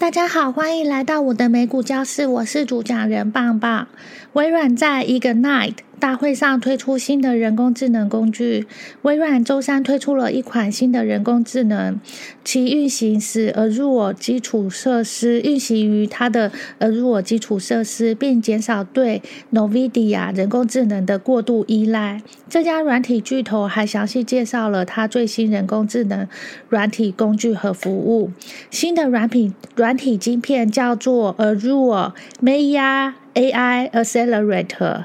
[0.00, 3.86] 大家好，欢迎来到我的美股教室，我是主讲人棒棒。
[4.32, 8.66] 微软在 Ignite 大会上推出新的人工智能工具。
[9.02, 12.00] 微软周三推出了一款新的人工智能，
[12.42, 19.20] 其运行时 Azure 基础设施运行于它的 Azure 基础设施，并减少对
[19.52, 22.22] NVIDIA 人工智能的过度依赖。
[22.48, 26.26] 这家软体巨头还详细介绍了它最新人工智能
[26.70, 28.32] 软体工具和服务。
[28.70, 35.04] 新的软体软体晶片叫做 Azure Maya AI Accelerator。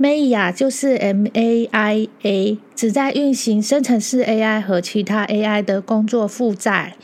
[0.00, 6.96] Maya 就是 M A I A，旨在运行生成式 AI 和其他 AI 的工作负载，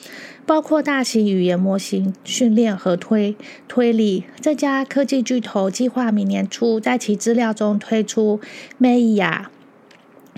[0.44, 3.36] 包括大型语言模型训练和推
[3.68, 4.24] 推理。
[4.40, 8.40] 这家科技巨头计划明年初在其资料中推出
[8.80, 9.44] Maya，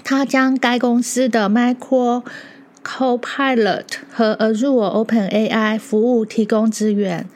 [0.05, 2.23] 它将该公司的 Micro
[2.85, 7.27] Copilot 和 Azure OpenAI 服务提供资源。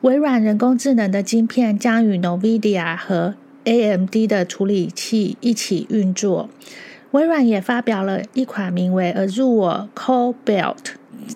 [0.00, 6.48] 微软人工智能的晶片将与 NVIDIA 和 AMD 的处理器一起运作。
[7.12, 10.76] 微软也发表了一款名为 Azure Core Belt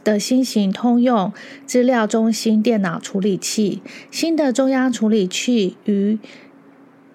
[0.03, 1.33] 的新型通用
[1.67, 3.81] 资料中心电脑处理器。
[4.11, 6.19] 新的中央处理器与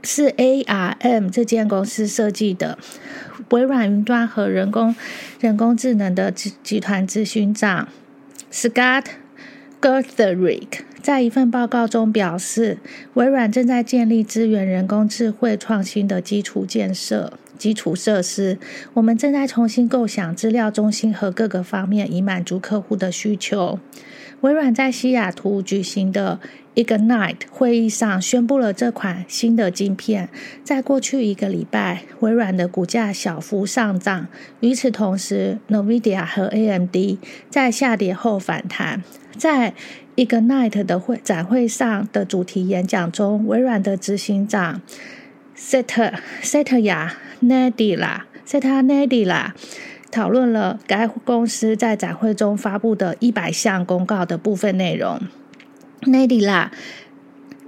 [0.01, 2.77] 是 ARM 这间公司设计的。
[3.49, 4.95] 微软云端和人工
[5.39, 7.87] 人工智能的集团执行长
[8.51, 9.05] Scott
[9.81, 10.67] Guthrie。
[11.03, 12.77] 在一份报告中表示，
[13.15, 18.57] 微软正在建立支援人工智慧创新的基础建设基础设施。
[18.93, 23.77] 我们正在重新构想资料中心和各个方面，以满足客户的需求。
[24.43, 26.37] 微软在西雅图举行的
[26.75, 30.27] Ignite 会议上宣布了这款新的晶片。
[30.65, 34.27] 在过去一个礼拜，微软的股价小幅上涨。
[34.59, 36.97] 与此同时，NVIDIA 和 AMD
[37.49, 39.01] 在下跌后反弹。
[39.37, 39.73] 在
[40.17, 44.81] Ignite 的会展会上的主题演讲中，微软的执行长
[45.57, 49.51] Satya Satya Nadella Satya Nadella
[50.13, 55.19] 讨论了该公司在展会中发布的一百项公告的部分内容。
[56.05, 56.71] 奈迪拉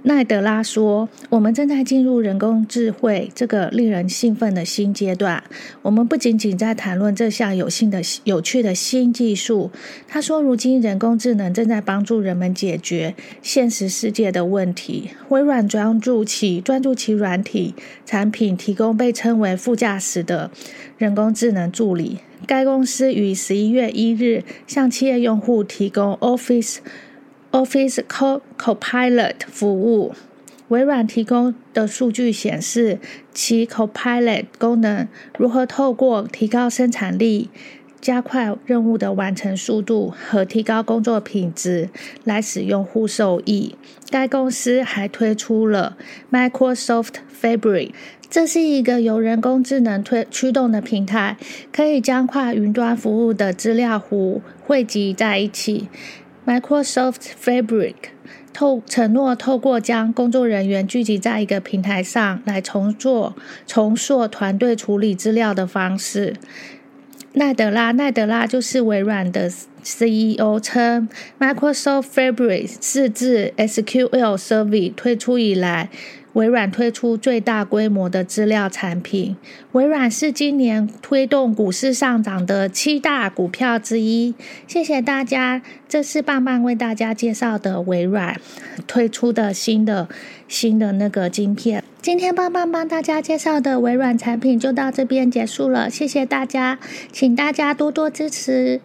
[0.02, 5.42] 奈德拉说：“我们正在进入人工智慧这个令人兴奋的新阶段。
[5.82, 9.72] 我们不仅仅在谈论这项有新的、有趣的新技术。”
[10.06, 15.10] 他说：“如今人工智能正在帮助人们解决现实世界的问题。
[15.30, 17.74] 微软专注其专注其软体
[18.04, 20.52] 产品，提供被称为副驾驶的
[20.96, 22.20] 人工智能助理。
[22.46, 26.78] 该公司于十一月一日向企业用户提供 Office。”
[27.52, 28.00] Office
[28.58, 30.12] Copilot 服务，
[30.68, 32.98] 微软提供的数据显示，
[33.32, 35.08] 其 Copilot 功能
[35.38, 37.48] 如何透过提高生产力、
[38.06, 41.90] 加快任务的完成速度和提高工作品质
[42.22, 43.74] 来使用户受益。
[44.10, 45.96] 该公司还推出了
[46.30, 47.90] Microsoft Fabric，
[48.30, 51.36] 这是一个由人工智能推驱动的平台，
[51.72, 55.88] 可以将跨云端服务的资料湖汇集在一起。
[56.46, 57.94] Microsoft Fabric
[58.52, 63.34] 透承诺透过将工作人员聚集在一个平台上来重做
[63.66, 66.36] 重塑团队处理资料的方式。
[67.38, 69.52] 奈德拉奈德拉就是微软的
[69.82, 71.06] CEO 称
[71.38, 75.90] ，Microsoft Fabric 是自 SQL Server 推出以来。
[76.36, 79.34] 微软推出最大规模的资料产品。
[79.72, 84.34] 微软是今年推动股市上涨的七大股票之一。
[84.66, 88.38] 谢谢大家，这是棒棒为大家介绍的微软
[88.86, 90.08] 推出的新的
[90.46, 91.82] 新的那个晶片。
[92.02, 96.78] 今天棒棒帮大家介绍的微软产品就到这边结束了，谢谢大家，
[97.10, 98.82] 请大家多多支持。